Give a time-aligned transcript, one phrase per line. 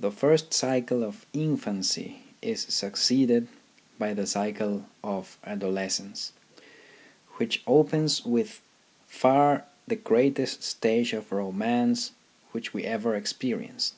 [0.00, 3.46] The first cycle of infancy is succeeded
[3.96, 6.32] by the cycle of adolescence,
[7.36, 12.10] which opens with by far the greatest stage of romance
[12.50, 13.92] which we ever experience.